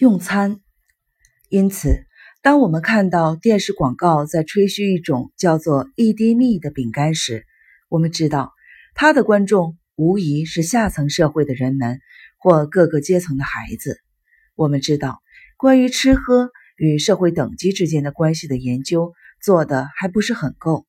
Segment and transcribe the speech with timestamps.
[0.00, 0.60] 用餐。
[1.50, 2.06] 因此，
[2.40, 7.44] 当我们看到电视广告在吹嘘一种叫做“一滴蜜”的饼干时，
[7.90, 8.54] 我们知道
[8.94, 12.00] 它的观众无疑是下层社会的人们
[12.38, 13.98] 或各个阶层的孩子。
[14.54, 15.20] 我们知道，
[15.58, 19.12] 关于吃喝与社会等级之间的关系的研究
[19.42, 20.86] 做的还不是很够。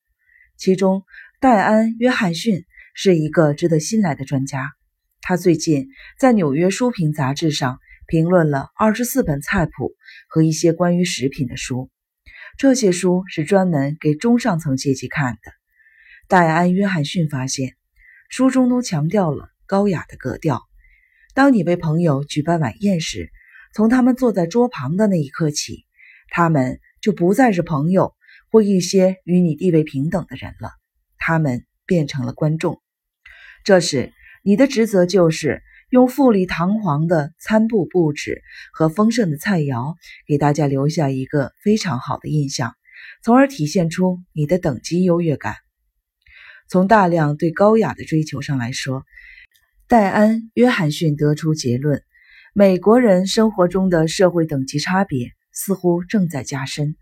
[0.55, 1.03] 其中，
[1.41, 4.71] 戴安·约翰逊是一个值得信赖的专家。
[5.19, 7.77] 他最近在《纽约书评》杂志上。
[8.07, 9.95] 评论了二十四本菜谱
[10.27, 11.89] 和一些关于食品的书，
[12.57, 15.51] 这些书是专门给中上层阶级看的。
[16.27, 17.75] 戴安·约翰逊发现，
[18.29, 20.61] 书中都强调了高雅的格调。
[21.33, 23.31] 当你为朋友举办晚宴时，
[23.73, 25.85] 从他们坐在桌旁的那一刻起，
[26.29, 28.13] 他们就不再是朋友
[28.51, 30.71] 或一些与你地位平等的人了，
[31.17, 32.81] 他们变成了观众。
[33.63, 34.11] 这时，
[34.43, 35.63] 你的职责就是。
[35.91, 39.95] 用富丽堂皇的餐布布置和丰盛的菜肴，
[40.25, 42.75] 给大家留下一个非常好的印象，
[43.25, 45.57] 从而体现出你的等级优越感。
[46.69, 49.03] 从大量对高雅的追求上来说，
[49.89, 52.01] 戴安·约翰逊得出结论：
[52.53, 56.95] 美国人生活中的社会等级差别似乎正在加深。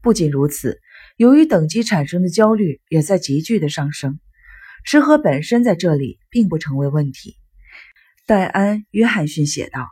[0.00, 0.80] 不仅如此，
[1.18, 4.18] 由于等级产生的焦虑也在急剧的上升。
[4.86, 7.36] 吃喝本身在这里并不成为问题。
[8.26, 9.86] 戴安·约翰逊写道：“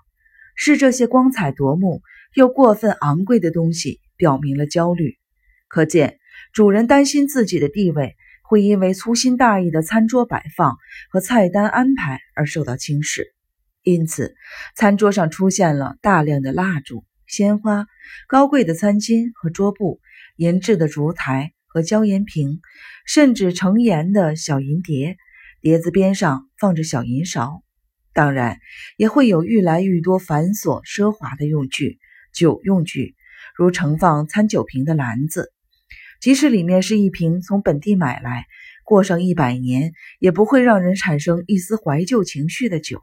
[0.56, 2.02] 是这些光彩夺目
[2.34, 5.18] 又过分昂贵的东西表明了焦虑。
[5.68, 6.18] 可见，
[6.52, 10.76] 主人担心自己的地位会因为粗心大意的餐桌摆放
[11.10, 13.32] 和菜单安排而受到轻视。
[13.84, 14.34] 因此，
[14.74, 17.86] 餐桌上出现了大量的蜡烛、鲜花、
[18.26, 20.00] 高贵的餐巾和桌布、
[20.34, 22.60] 银质的烛台和椒盐瓶，
[23.06, 25.18] 甚至盛盐的小银碟，
[25.60, 27.62] 碟子边上放着小银勺。”
[28.14, 28.60] 当然，
[28.96, 31.98] 也会有愈来愈多繁琐奢华的用具，
[32.32, 33.16] 酒用具，
[33.56, 35.52] 如盛放餐酒瓶的篮子，
[36.20, 38.46] 即使里面是一瓶从本地买来、
[38.84, 43.00] 过上一百年也不会让人产生一丝怀旧情绪的酒。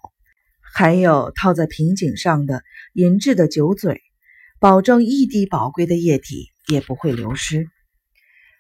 [0.74, 4.02] 还有套在瓶颈上的银质的酒嘴，
[4.62, 7.68] 保证一滴宝贵的液体也不会流失。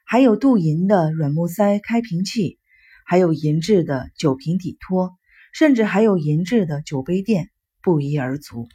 [0.06, 2.59] 还有镀银的软木塞开瓶器，
[3.06, 5.16] 还有银质的酒瓶底托。
[5.51, 7.50] 甚至还有银质的酒杯垫，
[7.81, 8.67] 不一而足。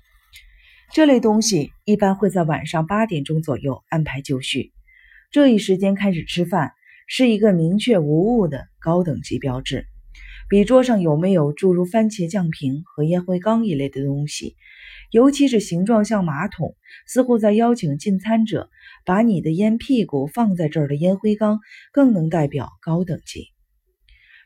[0.92, 4.72] 这类东西一般会在晚上八点钟左右安排就绪。
[5.32, 6.72] 这一时间开始吃饭
[7.09, 9.87] 是一个明确无误的高等级标志，
[10.48, 14.54] 比桌上有没有诸如番茄酱瓶和烟灰缸一类的东西，
[15.10, 16.76] 尤其是形状像马桶，
[17.06, 18.70] 似乎在邀请进餐者
[19.04, 21.58] 把你的烟屁股放在这儿的烟灰缸，
[21.93, 23.48] 更能代表高等级。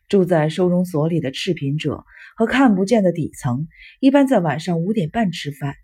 [0.08, 2.04] 住在收容所里的赤贫者
[2.40, 3.68] 和看不见的底层，
[4.00, 5.74] 一般在晚上五点半吃饭，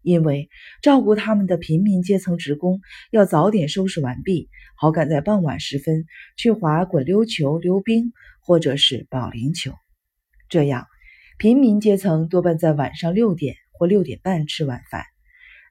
[0.00, 0.48] 因为
[0.80, 2.80] 照顾他们的平民阶层职工
[3.10, 6.06] 要早点收拾完毕，好赶在傍晚时分
[6.38, 9.74] 去滑滚溜球、溜冰或者是保龄球。
[10.48, 10.86] 这样，
[11.36, 15.04] 平民阶层多半在晚上六点或六点半吃晚饭。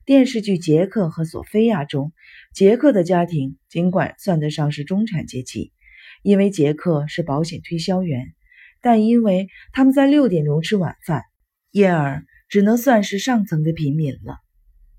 [0.05, 2.13] 电视剧《杰克和索菲亚》中，
[2.53, 5.73] 杰克的家庭尽管算得上是中产阶级。
[6.21, 8.35] 因为杰克是保险推销员，
[8.81, 11.23] 但因为他们在六点钟吃晚饭，
[11.71, 14.37] 因而只能算是上层的平民了。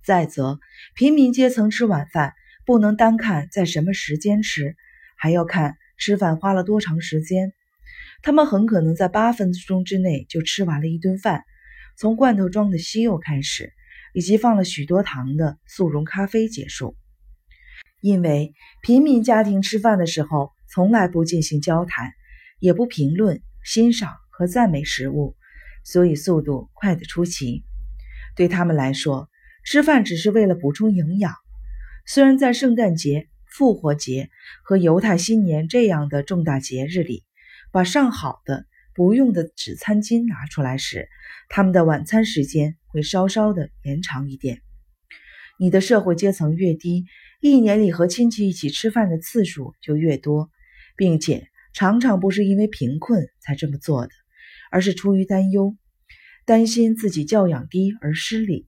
[0.05, 0.59] 再则，
[0.95, 2.33] 平民阶层吃晚饭
[2.65, 4.77] 不能单看在什么时间吃，
[5.17, 7.53] 还要看吃饭花了多长时间。
[8.23, 11.45] 他们很可能在八分钟之内就吃完了一顿饭，
[11.97, 13.73] 从罐头装的西柚开始，
[14.15, 16.97] 以及放了许多糖的速溶咖啡结束。
[18.01, 20.51] 因为平民家庭吃饭的时候。
[20.73, 22.13] 从来不进行交谈，
[22.61, 25.37] 也不评论、欣赏和赞美食物，
[25.85, 27.65] 所以速度快得出奇。
[28.37, 29.29] 对他们来说，
[29.65, 31.35] 吃饭只是为了补充营养。
[32.07, 34.31] 虽然在圣诞节、复活节
[34.65, 37.25] 和犹太新年这样的重大节日里，
[37.71, 41.09] 把上好的不用的纸餐巾拿出来时，
[41.49, 44.63] 他们的晚餐时间会稍稍的延长一点。
[45.59, 47.05] 你的社会阶层越低，
[47.41, 50.51] 一年里和亲戚一起吃饭的次数就越多。
[50.97, 54.13] 并且常常不是因为贫困才这么做的，
[54.71, 55.77] 而是出于担忧，
[56.45, 58.67] 担心自己教养低而失礼。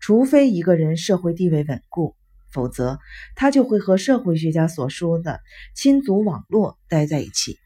[0.00, 2.16] 除非一个人社会地位稳固，
[2.50, 2.98] 否则
[3.36, 5.40] 他就会和社会学家所说的
[5.74, 7.58] 亲族网络待在一起。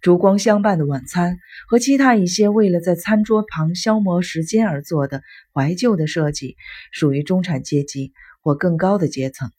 [0.00, 5.22] 烛光相伴的晚餐和其他一些为了在餐桌旁消磨时间而做的
[5.52, 6.56] 怀旧的设计，
[6.92, 9.50] 属于中产阶级或更高的阶层。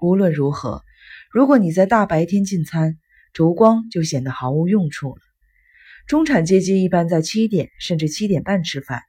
[0.00, 0.82] 无论如何，
[1.30, 2.98] 如果你在大白天进餐，
[3.34, 5.20] 烛光就显得毫无用处了。
[6.06, 9.02] 中产阶级一般在七点甚至七点半吃饭，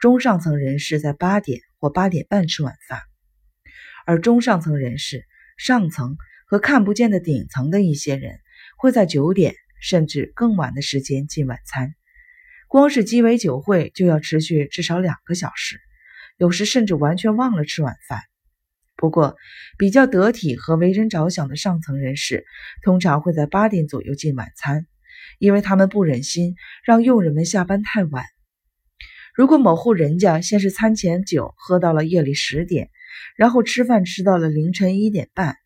[0.00, 3.00] 中上层人士在八点或八点半吃晚饭，
[4.04, 5.24] 而中上层人士、
[5.56, 6.16] 上层
[6.46, 8.40] 和看不见的顶层的一些人
[8.76, 11.94] 会在九点甚至更晚的时间进晚餐。
[12.66, 15.78] 光是鸡尾酒会就要持续至少两个小时，
[16.36, 18.22] 有时甚至完全忘了吃晚饭。
[18.96, 19.36] 不过，
[19.78, 22.44] 比较得体和为人着想的上层人士
[22.82, 24.86] 通常会在八点左右进晚餐，
[25.38, 26.54] 因为他们不忍心
[26.84, 28.24] 让佣人们下班太晚。
[29.34, 32.90] 如果某户人家先是餐前酒喝到了夜里十点，
[33.34, 35.56] 然后吃饭吃到了凌晨一点半，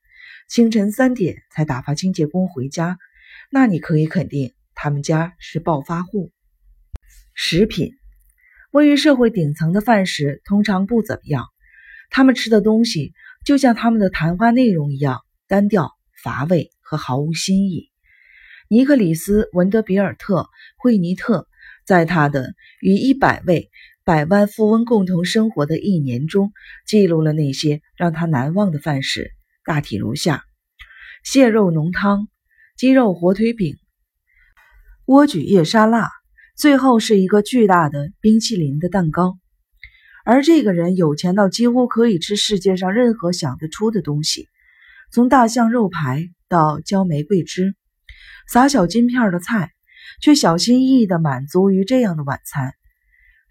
[0.49, 2.97] 清晨三点才打发清洁工回家，
[3.51, 6.33] 那你可以肯定他们家是暴发户。
[7.35, 7.93] 食品，
[8.71, 11.47] 位于社会顶层的饭食通常不怎么样，
[12.11, 13.13] 他们吃的东西。
[13.45, 17.93] 就像他们的谈话内容一样单调乏味和毫无新意。
[18.69, 20.41] 尼克里斯·文德比尔特·
[20.77, 21.47] 惠尼特
[21.85, 22.49] 在他的
[22.81, 23.71] 《与一百位
[24.05, 26.53] 百万富翁共同生活的一年》中
[26.89, 29.31] 记录了那些让他难忘的饭食，
[29.65, 30.43] 大体如下：
[31.23, 32.27] 蟹肉浓汤、
[32.77, 33.77] 鸡肉火腿饼、
[35.07, 36.11] 莴苣叶沙拉，
[36.57, 39.39] 最后是一个巨大的冰淇淋的蛋糕。
[40.27, 44.49] 而这个人有钱到几乎可以吃世界上任何想得出的东西，
[45.13, 47.77] 从大象肉排到浇玫瑰汁、
[48.49, 49.71] 撒小金片的菜，
[50.21, 52.75] 却小心翼翼地满足于这样的晚餐，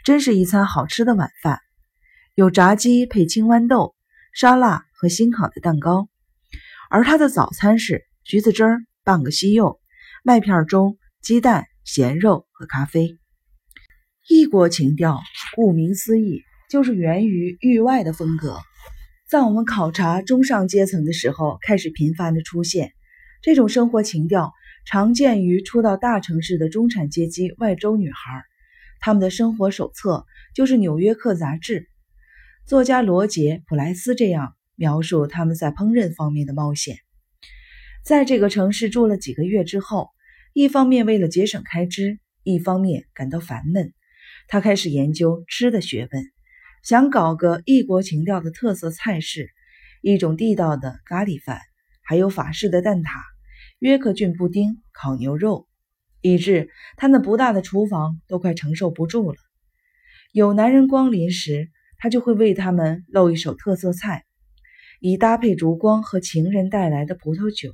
[0.04, 1.62] 真是一餐好吃的晚饭。
[2.34, 3.96] 有炸鸡配青豌豆、
[4.34, 6.10] 沙拉和新烤的蛋糕，
[6.90, 9.80] 而他的早餐是橘子汁儿、半个西柚、
[10.26, 13.18] 麦片粥、鸡蛋、咸肉和咖啡。
[14.28, 15.22] 异国情调，
[15.56, 16.44] 顾名思义。
[16.76, 18.58] 就是源于域外的风格，
[19.30, 22.92] 在我们考察中上阶层的时候，开始频繁的出现。
[23.42, 24.52] 这种生活情调
[24.86, 28.44] 常见于初到大城市的中产阶级外州女孩，
[29.00, 31.88] 她们的生活手册就是《纽约客》杂志。
[32.66, 36.98] 作家罗杰·普莱斯这样描述他们在烹饪方面的冒险：
[38.04, 40.10] 在这个城市住了几个月之后，
[40.52, 43.94] 一方面为了节省开支，一方面感到烦闷，
[44.50, 46.35] 他开始研究吃的学问。
[46.86, 49.50] 想搞个异国情调的特色菜式，
[50.04, 51.60] 一种地道的咖喱饭，
[52.04, 53.10] 还有法式的蛋挞、
[53.80, 55.68] 约克郡布丁、烤牛肉，
[56.22, 59.38] 以致他那不大的厨房都快承受不住了。
[60.32, 64.24] 有男人光临时，他就会为他们露一手特色菜，
[65.00, 67.74] 以搭配烛光和情人带来的葡萄酒。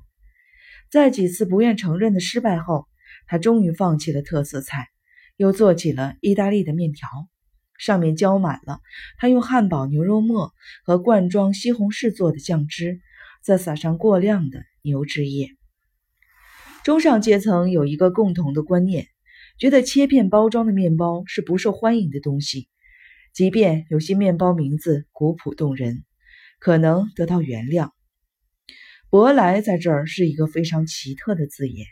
[0.90, 2.88] 在几次不愿承认的失败后，
[3.28, 4.88] 他终于放弃了特色菜，
[5.36, 7.10] 又做起了意大利的面条。
[7.82, 8.80] 上面浇满了
[9.18, 10.54] 他用汉堡牛肉末
[10.86, 13.02] 和罐装西红柿做的酱汁，
[13.42, 15.50] 再撒上过量的牛脂液。
[16.84, 19.08] 中上阶层有一个共同的观念，
[19.58, 22.70] 觉得切片包装的面包是不受欢迎的东西，
[23.34, 26.04] 即便有些面包名字古朴动人，
[26.60, 27.90] 可能得到原谅。
[29.10, 31.88] 舶来在这儿是一个非常奇特的字眼。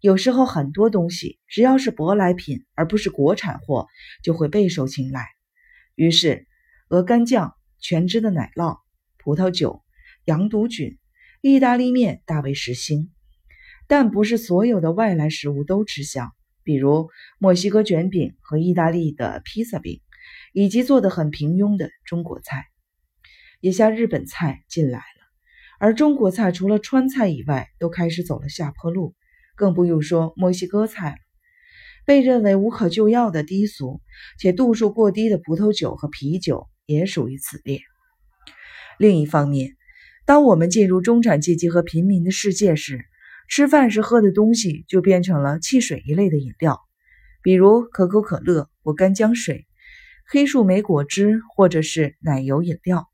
[0.00, 3.86] 有时候很多东西只要是舶来品，而不是国产货，
[4.22, 5.26] 就会备受青睐。
[5.94, 6.46] 于是，
[6.88, 8.80] 鹅肝酱、全脂的奶酪、
[9.16, 9.82] 葡萄酒、
[10.26, 10.98] 羊肚菌、
[11.40, 13.10] 意大利面大为时兴。
[13.88, 16.32] 但不是所有的外来食物都吃香，
[16.62, 17.08] 比如
[17.38, 20.02] 墨西哥卷饼和意大利的披萨饼，
[20.52, 22.66] 以及做的很平庸的中国菜。
[23.60, 25.04] 眼下日本菜进来了，
[25.78, 29.14] 而中国菜除了川菜以外，都开始走了下坡路。
[29.56, 31.16] 更不用说墨西哥菜了，
[32.04, 34.00] 被认为无可救药的低俗
[34.38, 37.80] 且度数过低的葡萄酒和啤酒也属于此列。
[38.98, 39.76] 另一方面，
[40.24, 43.04] 当我们进入中产阶级和平民的世界时，
[43.48, 46.80] 吃饭时喝的东西就变成了汽水一类的饮料，
[47.42, 49.66] 比如可口可乐或干姜水、
[50.28, 53.06] 黑树莓果汁或者是奶油饮料，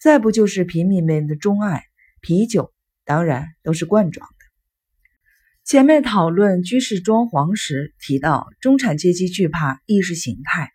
[0.00, 1.84] 再不就是平民们的钟爱
[2.20, 2.72] 啤酒，
[3.04, 4.41] 当然都是罐装的。
[5.64, 10.72] 前面讨论居室装潢时提到，中产阶级惧怕意识形态，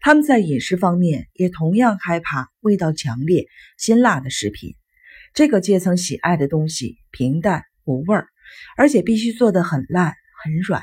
[0.00, 3.46] 他们在饮食方面也同样害怕味道强烈、
[3.78, 4.74] 辛辣的食品。
[5.32, 8.28] 这个阶层喜爱的东西平淡无味儿，
[8.76, 10.82] 而且必须做得很烂很软。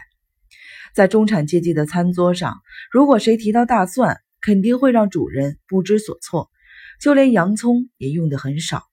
[0.96, 2.62] 在中产阶级的餐桌上，
[2.92, 6.50] 如果谁提到大蒜，肯定会让主人不知所措。
[7.00, 8.84] 就连洋葱也用的很少。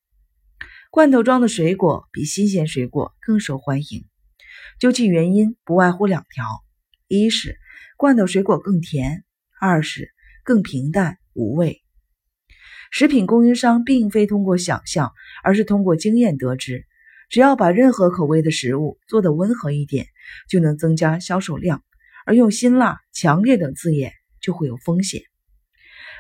[0.91, 4.05] 罐头装的水果比新鲜水果更受欢迎。
[4.79, 6.45] 究其原因，不外乎两条：
[7.09, 7.59] 一是
[7.97, 9.25] 罐头水果更甜，
[9.61, 10.11] 二是
[10.45, 11.83] 更平淡无味。
[12.91, 16.85] 食品供应商并非通过想象，而是通过经验得知，
[17.31, 20.07] 只要把任何口味的食物做得温和一点，
[20.49, 21.79] 就能增加销售量；
[22.27, 25.23] 而用辛辣、强烈等字眼就会有风险。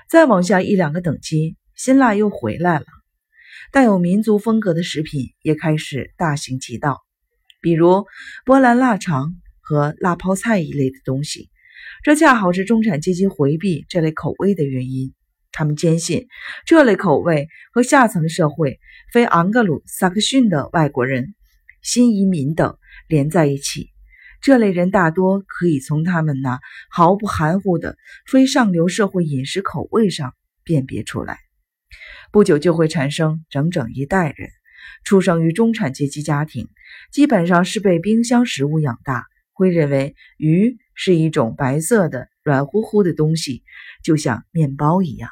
[0.08, 2.86] 再往下一两个等级，辛辣又回来了。
[3.70, 7.00] 带有民族风格的食品也开始大行其道，
[7.62, 8.04] 比如
[8.44, 11.48] 波兰腊肠和辣泡菜一类的东西。
[12.02, 15.14] 这恰好是中产阶级回避这类口味的原因。
[15.52, 16.26] 他们坚信
[16.66, 18.80] 这类口味和下层社会、
[19.12, 21.34] 非昂格鲁萨克逊的外国人、
[21.82, 22.76] 新移民等
[23.06, 23.90] 连在一起。
[24.40, 26.58] 这类人大多可以从他们那
[26.90, 31.38] 毫不含糊的非上流社会饮食口味上辨别出来。
[32.32, 34.50] 不久就会产生整整一代人，
[35.04, 36.68] 出生于中产阶级家庭，
[37.10, 43.62] 基本上是被冰箱食物养大，会认为鱼是一种白色的软乎乎的东西，
[44.02, 45.30] 就像面包一样。